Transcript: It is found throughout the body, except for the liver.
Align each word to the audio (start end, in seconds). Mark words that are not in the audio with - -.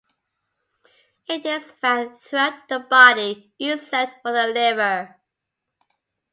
It 1.29 1.45
is 1.45 1.73
found 1.73 2.19
throughout 2.21 2.67
the 2.69 2.79
body, 2.79 3.53
except 3.59 4.23
for 4.23 4.31
the 4.31 4.47
liver. 4.47 5.15